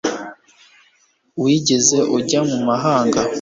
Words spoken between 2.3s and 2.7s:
mu